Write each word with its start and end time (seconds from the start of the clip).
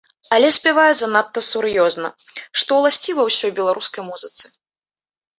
Але 0.35 0.47
спявае 0.53 0.85
занадта 0.99 1.41
сур'ёзна, 1.47 2.09
што 2.61 2.71
ўласціва 2.79 3.21
ўсёй 3.27 3.51
беларускай 3.61 4.01
музыцы. 4.09 4.45